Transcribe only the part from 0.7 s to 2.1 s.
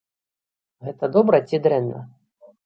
Гэта добра ці дрэнна?